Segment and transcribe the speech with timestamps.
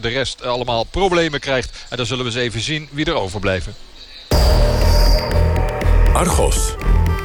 [0.00, 1.70] de rest allemaal problemen krijgt.
[1.88, 3.74] En dan zullen we eens even zien wie er overblijven.
[6.12, 6.74] Argos,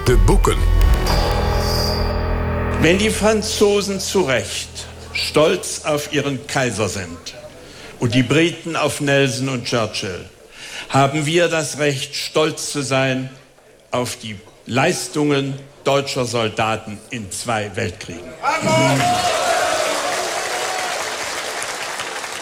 [0.06, 0.58] de boeken.
[2.82, 7.36] Wenn die Franzosen zu Recht stolz auf ihren Kaiser sind
[8.00, 10.30] und die Briten auf Nelson und Churchill,
[10.90, 13.30] haben wir das Recht, stolz zu sein
[13.92, 15.54] auf die Leistungen
[15.84, 18.30] deutscher Soldaten in zwei Weltkriegen.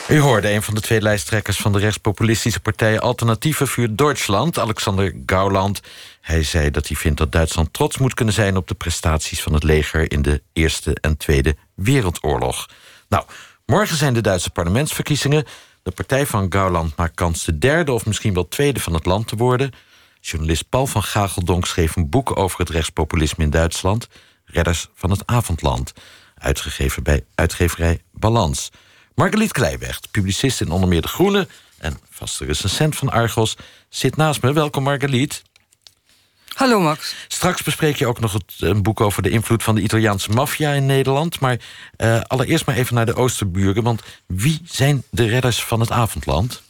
[0.09, 5.15] U hoorde een van de twee lijsttrekkers van de rechtspopulistische partij Alternatieven voor Duitsland, Alexander
[5.25, 5.81] Gauland.
[6.21, 9.53] Hij zei dat hij vindt dat Duitsland trots moet kunnen zijn op de prestaties van
[9.53, 12.69] het leger in de Eerste en Tweede Wereldoorlog.
[13.09, 13.23] Nou,
[13.65, 15.45] morgen zijn de Duitse parlementsverkiezingen.
[15.83, 19.27] De partij van Gauland maakt kans de derde of misschien wel tweede van het land
[19.27, 19.71] te worden.
[20.21, 24.07] Journalist Paul van Gageldonk schreef een boek over het rechtspopulisme in Duitsland,
[24.45, 25.93] Redders van het Avondland,
[26.37, 28.71] uitgegeven bij uitgeverij Balans.
[29.15, 31.47] Margeliet Kleiweg, publicist in onder meer De Groene
[31.77, 33.55] en vaste recensent van Argos,
[33.89, 34.53] zit naast me.
[34.53, 35.43] Welkom Margeliet.
[36.55, 37.15] Hallo Max.
[37.27, 40.71] Straks bespreek je ook nog het, een boek over de invloed van de Italiaanse maffia
[40.71, 41.39] in Nederland.
[41.39, 41.59] Maar
[41.97, 43.83] uh, allereerst maar even naar de Oosterburen.
[43.83, 46.63] Want wie zijn de redders van het avondland?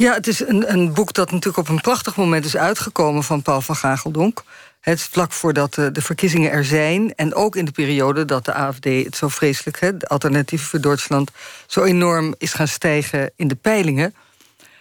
[0.00, 3.42] Ja, het is een, een boek dat natuurlijk op een prachtig moment is uitgekomen van
[3.42, 4.42] Paul van Gageldonk.
[4.80, 7.14] Het vlak voordat de, de verkiezingen er zijn.
[7.14, 11.30] En ook in de periode dat de AFD het zo vreselijk, de alternatieve voor Duitsland,
[11.66, 14.14] zo enorm is gaan stijgen in de peilingen.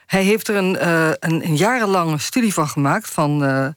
[0.06, 3.68] Hij heeft er een, uh, een, jarenlange studie van gemaakt van, uh,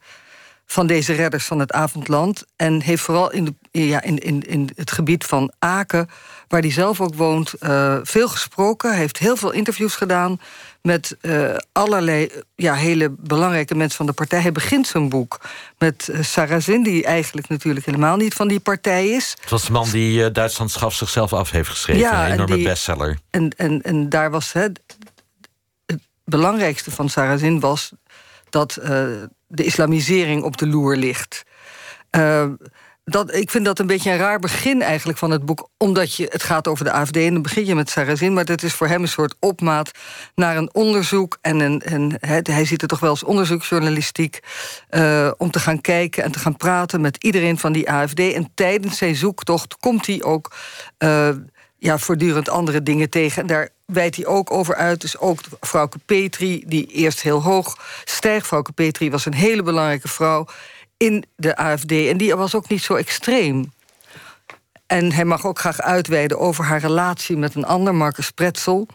[0.72, 2.44] van deze redders van het avondland.
[2.56, 6.08] En heeft vooral in, de, ja, in, in, in het gebied van Aken,
[6.48, 8.90] waar hij zelf ook woont, uh, veel gesproken.
[8.90, 10.40] Hij heeft heel veel interviews gedaan
[10.82, 14.40] met uh, allerlei ja, hele belangrijke mensen van de partij.
[14.40, 15.40] Hij begint zijn boek
[15.78, 19.36] met uh, Sarrazin, die eigenlijk natuurlijk helemaal niet van die partij is.
[19.40, 22.02] Het was de man die Duitsland schaf zichzelf af heeft geschreven.
[22.02, 23.18] Ja, een enorme die, bestseller.
[23.30, 24.80] En, en, en daar was het
[26.24, 27.92] belangrijkste van Sarrazin was
[28.50, 28.78] dat
[29.54, 31.44] de islamisering op de loer ligt
[33.04, 35.68] dat, ik vind dat een beetje een raar begin eigenlijk van het boek.
[35.76, 38.32] Omdat je, het gaat over de AFD en dan begin je met Sarrazin.
[38.32, 39.90] Maar dat is voor hem een soort opmaat
[40.34, 41.38] naar een onderzoek.
[41.40, 44.40] En, een, en hij ziet het toch wel als onderzoeksjournalistiek.
[44.90, 48.18] Uh, om te gaan kijken en te gaan praten met iedereen van die AFD.
[48.18, 50.52] En tijdens zijn zoektocht komt hij ook
[50.98, 51.28] uh,
[51.82, 53.42] ja, voortdurend andere dingen tegen.
[53.42, 55.00] En daar wijdt hij ook over uit.
[55.00, 58.46] Dus ook vrouwke Petri, die eerst heel hoog stijgt.
[58.46, 60.46] Vrouwke Petri was een hele belangrijke vrouw
[60.96, 61.90] in de AFD.
[61.90, 63.72] En die was ook niet zo extreem.
[64.86, 68.86] En hij mag ook graag uitweiden over haar relatie met een ander, Marcus Pretzel.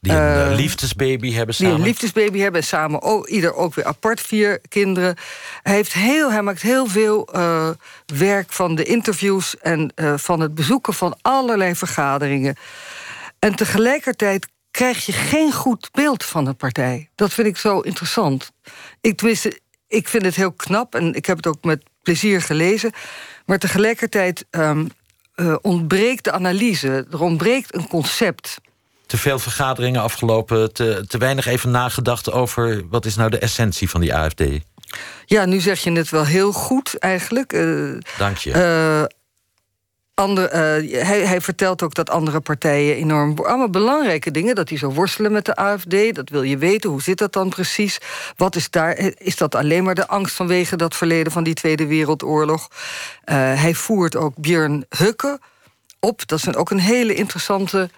[0.00, 1.72] Die een uh, liefdesbaby hebben samen.
[1.72, 3.28] Die een liefdesbaby hebben samen.
[3.28, 5.16] Ieder ook weer apart vier kinderen.
[5.62, 7.70] Hij, heeft heel, hij maakt heel veel uh,
[8.06, 9.58] werk van de interviews...
[9.58, 12.56] en uh, van het bezoeken van allerlei vergaderingen.
[13.38, 17.10] En tegelijkertijd krijg je geen goed beeld van de partij.
[17.14, 18.50] Dat vind ik zo interessant.
[19.00, 22.92] Ik, tenminste, ik vind het heel knap en ik heb het ook met plezier gelezen.
[23.46, 24.88] Maar tegelijkertijd um,
[25.36, 27.06] uh, ontbreekt de analyse.
[27.10, 28.60] Er ontbreekt een concept.
[29.10, 33.90] Te veel vergaderingen afgelopen, te, te weinig even nagedacht over wat is nou de essentie
[33.90, 34.42] van die AFD.
[35.26, 37.52] Ja, nu zeg je het wel heel goed eigenlijk.
[37.52, 38.50] Uh, Dank je.
[38.50, 39.04] Uh,
[40.14, 43.38] Ander, uh, hij, hij, vertelt ook dat andere partijen enorm...
[43.38, 46.14] allemaal belangrijke dingen, dat hij zo worstelen met de AFD.
[46.14, 47.98] Dat wil je weten, hoe zit dat dan precies?
[48.36, 48.98] Wat is daar?
[49.18, 51.32] Is dat alleen maar de angst vanwege dat verleden...
[51.32, 52.68] van die Tweede Wereldoorlog?
[53.24, 55.40] Hij voert ook Björn Hukke
[56.00, 56.26] op.
[56.26, 57.90] Dat is ook een hele interessante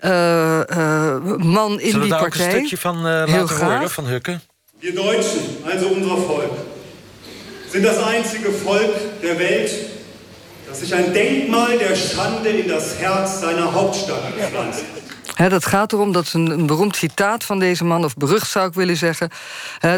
[0.00, 2.46] man in Zullen die daar partij.
[2.46, 3.74] ook een stukje van laten Heel graag.
[3.74, 4.38] horen, van Hukke?
[4.80, 5.40] Wir Deutschen,
[5.72, 6.52] also unser Volk,
[7.70, 9.70] sind das einzige Volk der Welt
[10.68, 14.84] dat zich een Denkmal der Schande in das Herz seiner Hauptstadt pflanzt.
[15.46, 18.96] Dat gaat erom, dat een, beroemd citaat van deze man, of berucht zou ik willen
[18.96, 19.30] zeggen.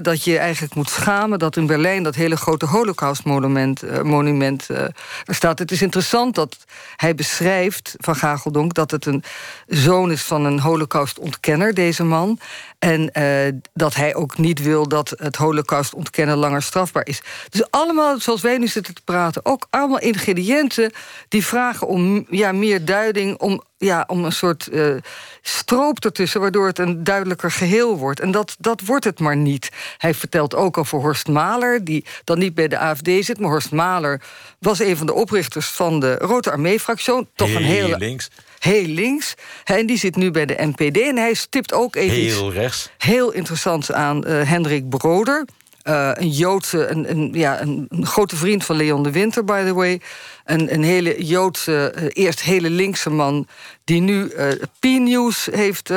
[0.02, 4.84] Dat je eigenlijk moet schamen dat in Berlijn dat hele grote Holocaust-monument uh, monument, uh,
[5.26, 5.58] staat.
[5.58, 6.56] Het is interessant dat
[6.96, 9.24] hij beschrijft van Gageldonk dat het een
[9.66, 12.38] zoon is van een Holocaust-ontkenner, deze man.
[12.81, 17.23] En uh, dat hij ook niet wil dat het holocaust ontkennen langer strafbaar is.
[17.49, 19.44] Dus allemaal, zoals wij nu zitten te praten...
[19.44, 20.93] ook allemaal ingrediënten
[21.29, 23.38] die vragen om ja, meer duiding...
[23.38, 24.97] om, ja, om een soort uh,
[25.43, 26.41] stroop ertussen...
[26.41, 28.21] waardoor het een duidelijker geheel wordt.
[28.21, 29.69] En dat, dat wordt het maar niet.
[29.99, 31.85] Hij vertelt ook over Horst Mahler...
[31.85, 34.23] die dan niet bij de AFD zit, maar Horst Mahler...
[34.59, 37.29] was een van de oprichters van de Rote Armee-fractie.
[37.35, 37.99] Toch een hele...
[37.99, 39.34] links heel links.
[39.64, 41.00] En die zit nu bij de NPD.
[41.00, 42.90] En hij stipt ook even heel rechts.
[42.98, 45.44] heel interessants aan uh, Hendrik Broder.
[45.84, 49.74] Uh, een Joodse, een, een, ja, een, grote vriend van Leon de Winter, by the
[49.74, 50.00] way.
[50.44, 53.46] Een, een hele Joodse, uh, eerst hele linkse man...
[53.84, 54.48] die nu uh,
[54.78, 55.92] P-News heeft,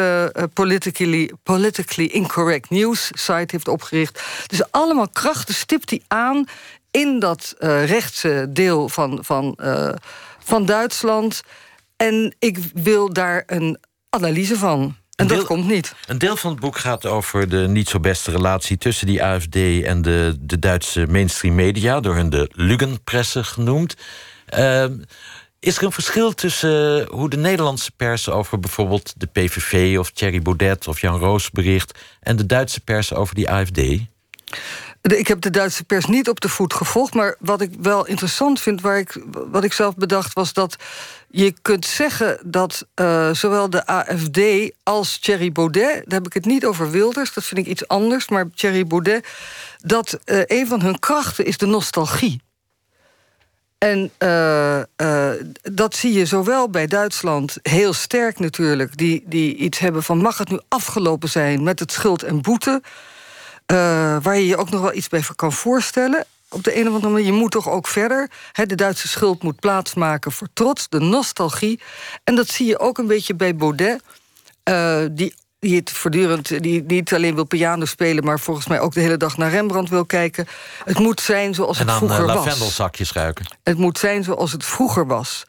[0.53, 4.23] politically, politically Incorrect News site heeft opgericht.
[4.47, 6.45] Dus allemaal krachten stipt hij aan
[6.91, 9.57] in dat rechtse deel van, van,
[10.39, 11.43] van Duitsland.
[12.03, 13.77] En ik wil daar een
[14.09, 14.95] analyse van.
[15.15, 15.95] En dat komt niet.
[16.07, 19.55] Een deel van het boek gaat over de niet zo beste relatie tussen die AFD
[19.83, 23.95] en de, de Duitse mainstream media, door hun de Lugenpresse genoemd.
[24.57, 24.85] Uh,
[25.59, 30.41] is er een verschil tussen hoe de Nederlandse pers over bijvoorbeeld de PVV of Thierry
[30.41, 33.81] Baudet of Jan Roos bericht en de Duitse pers over die AFD?
[35.01, 37.13] Ik heb de Duitse pers niet op de voet gevolgd.
[37.13, 40.75] Maar wat ik wel interessant vind, waar ik, wat ik zelf bedacht, was dat
[41.29, 44.39] je kunt zeggen dat uh, zowel de AFD
[44.83, 48.27] als Thierry Baudet, daar heb ik het niet over Wilders, dat vind ik iets anders,
[48.27, 49.27] maar Thierry Baudet,
[49.77, 52.41] dat uh, een van hun krachten is de nostalgie.
[53.77, 54.81] En uh,
[55.61, 60.37] dat zie je zowel bij Duitsland heel sterk natuurlijk, die, die iets hebben van mag
[60.37, 62.81] het nu afgelopen zijn met het schuld en boete.
[63.71, 63.77] Uh,
[64.21, 66.25] waar je je ook nog wel iets bij kan voorstellen.
[66.49, 68.29] Op de een of andere manier, je moet toch ook verder.
[68.51, 71.79] de Duitse schuld moet plaatsmaken voor trots, de nostalgie.
[72.23, 74.01] En dat zie je ook een beetje bij Baudet.
[74.69, 75.33] Uh, die
[75.63, 79.17] die het voortdurend die niet alleen wil piano spelen, maar volgens mij ook de hele
[79.17, 80.47] dag naar Rembrandt wil kijken.
[80.85, 82.29] Het moet zijn zoals het vroeger uh, was.
[82.29, 83.45] En dan lavendelsakjes ruiken.
[83.63, 85.43] Het moet zijn zoals het vroeger was.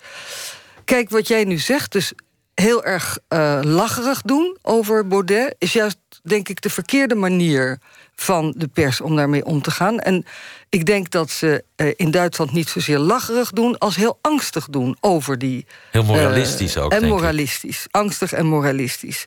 [0.84, 2.12] Kijk, wat jij nu zegt, dus
[2.55, 7.79] heel erg uh, lacherig doen over Baudet, is juist, denk ik, de verkeerde manier
[8.15, 9.99] van de pers om daarmee om te gaan.
[9.99, 10.26] En
[10.69, 13.79] ik denk dat ze uh, in Duitsland niet zozeer lacherig doen...
[13.79, 15.67] als heel angstig doen over die...
[15.91, 17.87] Heel moralistisch uh, ook, En moralistisch.
[17.91, 19.26] Angstig en moralistisch.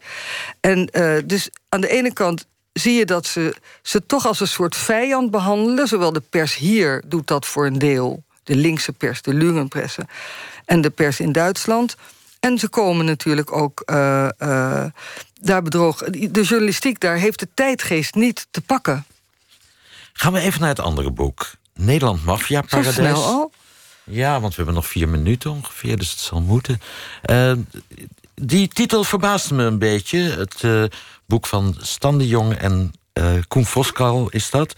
[0.60, 4.48] En uh, dus aan de ene kant zie je dat ze ze toch als een
[4.48, 5.88] soort vijand behandelen.
[5.88, 8.24] Zowel de pers hier doet dat voor een deel.
[8.44, 10.08] De linkse pers, de Lungenpresse.
[10.66, 11.96] En de pers in Duitsland...
[12.40, 14.86] En ze komen natuurlijk ook uh, uh,
[15.42, 15.98] daar bedroog.
[16.10, 19.06] De journalistiek daar heeft de tijdgeest niet te pakken.
[20.14, 21.52] Gaan we even naar het andere boek.
[21.74, 22.96] Nederland Mafia Paradijs.
[22.96, 23.52] Zo snel al?
[24.04, 26.82] Ja, want we hebben nog vier minuten ongeveer, dus het zal moeten.
[27.30, 27.54] Uh,
[28.36, 30.20] die titel verbaasde me een beetje.
[30.20, 30.90] Het
[31.26, 32.94] boek van Stan de Jong en
[33.48, 34.76] Koen Voskal is dat.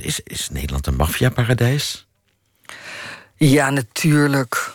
[0.00, 2.06] is, is Nederland een maffiaparadijs?
[3.36, 4.74] Ja, natuurlijk.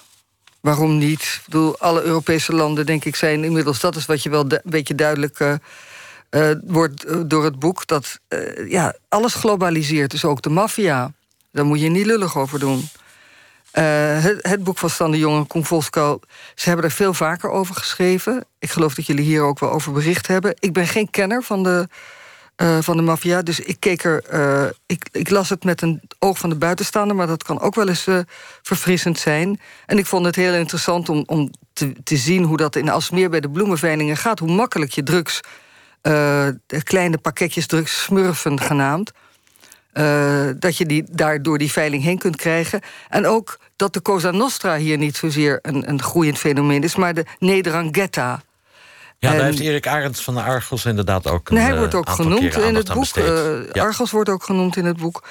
[0.65, 1.21] Waarom niet?
[1.21, 3.79] Ik bedoel, alle Europese landen, denk ik, zijn inmiddels...
[3.79, 5.53] dat is wat je wel een beetje duidelijk uh,
[6.31, 7.87] uh, wordt door het boek...
[7.87, 8.19] dat
[8.67, 11.11] ja, alles globaliseert, dus ook de maffia.
[11.51, 12.89] Daar moet je niet lullig over doen.
[13.71, 16.19] Het, het, boek van Stan de Jong en Koen Voskou...
[16.55, 18.45] ze hebben er veel vaker over geschreven.
[18.59, 20.55] Ik geloof dat jullie hier ook wel over bericht hebben.
[20.59, 21.87] Ik ben geen kenner van de
[22.61, 23.41] uh, van de maffia.
[23.41, 24.23] Dus ik keek er.
[24.33, 27.75] Uh, ik, ik, las het met een oog van de buitenstaander, maar dat kan ook
[27.75, 28.19] wel eens uh,
[28.61, 29.59] verfrissend zijn.
[29.85, 33.29] En ik vond het heel interessant om, om te, te zien hoe dat in Alsmeer
[33.29, 34.39] bij de bloemenveilingen gaat.
[34.39, 35.39] Hoe makkelijk je drugs,
[36.83, 39.11] kleine pakketjes drugs, smurfen genaamd.
[40.59, 42.81] dat je die daar door die veiling heen kunt krijgen.
[43.09, 47.13] En ook dat de Cosa Nostra hier niet zozeer een, een groeiend fenomeen is, maar
[47.13, 48.43] de Nederangetta.
[49.31, 52.09] Ja, daar heeft Erik Arends van de Argos inderdaad ook een nee, Hij wordt ook
[52.09, 53.17] genoemd in het boek.
[53.17, 53.83] Uh, ja.
[53.83, 55.23] Argos wordt ook genoemd in het boek.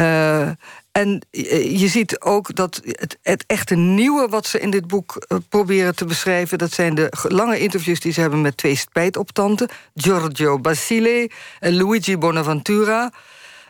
[0.00, 0.48] Uh,
[0.92, 1.26] en
[1.70, 5.94] je ziet ook dat het, het echte nieuwe wat ze in dit boek uh, proberen
[5.94, 6.58] te beschrijven...
[6.58, 9.68] dat zijn de lange interviews die ze hebben met twee spijtoptanten...
[9.94, 13.12] Giorgio Basile en Luigi Bonaventura...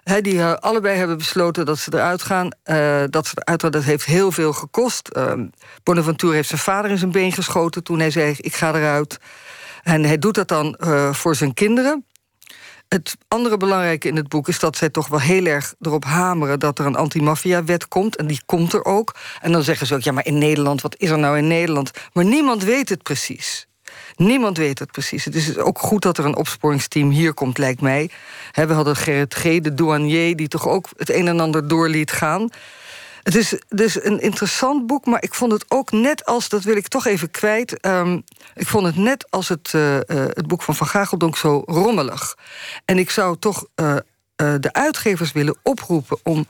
[0.03, 2.51] He, die uh, allebei hebben besloten dat ze eruit gaan.
[2.65, 5.11] Uh, dat ze eruit gaan, dat heeft heel veel gekost.
[5.17, 5.33] Uh,
[5.83, 9.19] Bonaventura heeft zijn vader in zijn been geschoten toen hij zei: Ik ga eruit.
[9.83, 12.07] En hij doet dat dan uh, voor zijn kinderen.
[12.89, 16.59] Het andere belangrijke in het boek is dat zij toch wel heel erg erop hameren
[16.59, 18.17] dat er een anti-maffia-wet komt.
[18.17, 19.15] En die komt er ook.
[19.41, 21.91] En dan zeggen ze ook: ja, maar in Nederland, wat is er nou in Nederland?
[22.13, 23.67] Maar niemand weet het precies.
[24.17, 25.25] Niemand weet het precies.
[25.25, 28.11] Het is ook goed dat er een opsporingsteam hier komt, lijkt mij.
[28.53, 32.13] we hadden Gerrit G., de douanier, die toch ook het een en ander door liet
[32.13, 32.49] gaan.
[33.23, 36.49] Het is dus een interessant boek, maar ik vond het ook net als...
[36.49, 37.87] dat wil ik toch even kwijt...
[37.87, 38.25] Um,
[38.55, 42.37] ik vond het net als het, uh, uh, het boek van Van Gageldonk zo rommelig.
[42.85, 43.97] En ik zou toch uh,
[44.37, 46.19] de uitgevers willen oproepen...
[46.23, 46.47] om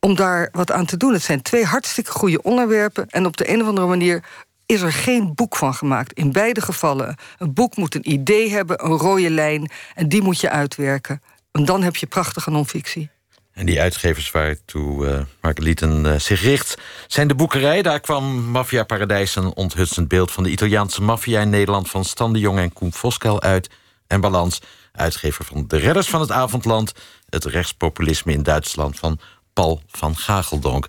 [0.00, 1.12] om daar wat aan te doen.
[1.12, 3.06] Het zijn twee hartstikke goede onderwerpen...
[3.08, 4.24] en op de een of andere manier
[4.66, 6.12] is er geen boek van gemaakt.
[6.12, 7.16] In beide gevallen.
[7.38, 9.70] Een boek moet een idee hebben, een rode lijn...
[9.94, 11.22] en die moet je uitwerken.
[11.52, 13.10] En dan heb je prachtige non-fictie.
[13.52, 16.74] En die uitgevers waartoe uh, Margelieten uh, zich richt...
[17.06, 17.82] zijn de boekerij.
[17.82, 20.30] Daar kwam Mafia Paradijs een onthutsend beeld...
[20.30, 21.90] van de Italiaanse maffia in Nederland...
[21.90, 23.70] van Stan de Jong en Koen Voskel uit.
[24.06, 24.60] en Balans.
[24.92, 26.92] Uitgever van De Redders van het Avondland.
[27.28, 29.20] Het rechtspopulisme in Duitsland van
[29.52, 30.88] Paul van Gageldonk.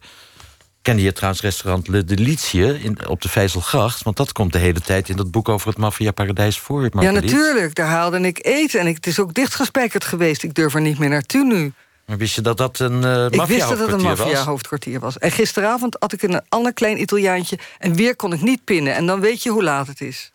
[0.82, 4.04] Kende je trouwens restaurant Le Delitie in, op de Vijzelgracht?
[4.04, 6.84] Want dat komt de hele tijd in dat boek over het maffiaparadijs voor.
[6.84, 7.76] Het ja, natuurlijk.
[7.76, 8.80] Daar haalde ik eten.
[8.80, 10.44] En ik, het is ook dichtgespijkerd geweest.
[10.44, 11.74] Ik durf er niet meer naartoe nu.
[12.12, 15.18] Maar wist je dat dat een uh, Ik wist dat het een maffia-hoofdkwartier was.
[15.18, 17.60] En gisteravond had ik een ander klein Italiaantje...
[17.80, 18.96] en weer kon ik niet pinnen.
[18.96, 20.32] En dan weet je hoe laat het is.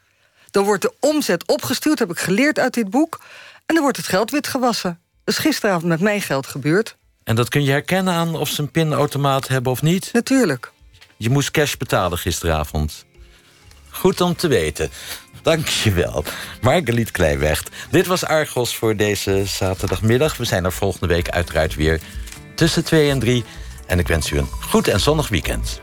[0.51, 3.21] Dan wordt de omzet opgestuurd, heb ik geleerd uit dit boek...
[3.67, 5.01] en dan wordt het geld wit gewassen.
[5.25, 6.97] Dat is gisteravond met mijn geld gebeurd.
[7.25, 10.11] En dat kun je herkennen aan of ze een pinautomaat hebben of niet?
[10.13, 10.73] Natuurlijk.
[11.17, 13.05] Je moest cash betalen gisteravond.
[13.89, 14.91] Goed om te weten.
[15.47, 16.25] Dankjewel.
[16.61, 17.71] Margeliet Kleiwecht.
[17.91, 20.37] Dit was Argos voor deze zaterdagmiddag.
[20.37, 22.01] We zijn er volgende week uiteraard weer
[22.55, 23.45] tussen 2 en 3.
[23.87, 25.81] En ik wens u een goed en zonnig weekend.